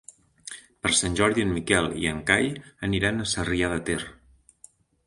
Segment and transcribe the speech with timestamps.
[0.85, 2.51] Per Sant Jordi en Miquel i en Cai
[2.89, 4.03] aniran a Sarrià de Ter.